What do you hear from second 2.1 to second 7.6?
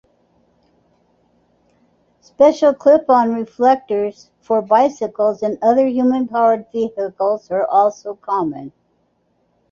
Special 'clip-on' reflectors for bicycles and other human-powered vehicles